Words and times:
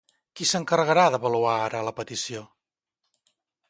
Qui 0.39 0.47
s'encarregarà 0.51 1.03
d'avaluar 1.17 1.53
ara 1.69 1.85
la 1.91 1.97
petició? 2.03 2.45